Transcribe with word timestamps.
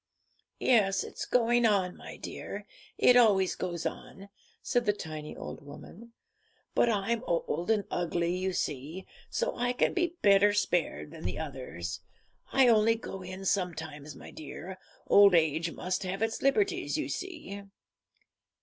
'Yes, 0.59 1.03
it's 1.03 1.25
going 1.27 1.63
on, 1.63 1.95
my 1.95 2.17
dear; 2.17 2.65
it 2.97 3.15
always 3.15 3.53
goes 3.55 3.85
on,' 3.85 4.29
said 4.63 4.87
the 4.87 4.93
tiny 4.93 5.37
old 5.37 5.63
woman; 5.63 6.13
but 6.73 6.89
I'm 6.89 7.23
old 7.27 7.69
and 7.69 7.83
ugly, 7.91 8.35
you 8.35 8.51
see, 8.51 9.05
so 9.29 9.55
I 9.55 9.73
can 9.73 9.93
be 9.93 10.15
better 10.23 10.53
spared 10.53 11.11
than 11.11 11.23
the 11.23 11.37
others. 11.37 11.99
I 12.51 12.67
only 12.67 12.95
go 12.95 13.21
in 13.21 13.45
sometimes, 13.45 14.15
my 14.15 14.31
dear; 14.31 14.79
old 15.05 15.35
age 15.35 15.71
must 15.71 16.01
have 16.01 16.23
its 16.23 16.41
liberties, 16.41 16.97
you 16.97 17.07
see.' 17.07 17.61